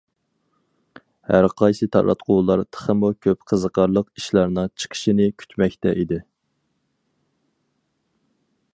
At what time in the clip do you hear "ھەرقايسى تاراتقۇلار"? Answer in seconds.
1.31-2.63